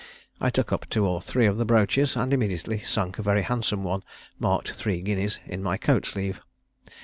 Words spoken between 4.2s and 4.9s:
marked